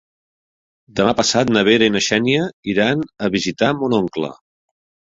Demà 0.99 1.11
passat 1.19 1.53
na 1.57 1.63
Vera 1.69 1.91
i 1.91 1.95
na 1.97 2.03
Xènia 2.07 2.49
iran 2.75 3.07
a 3.29 3.33
visitar 3.39 3.73
mon 3.85 3.99
oncle. 4.03 4.37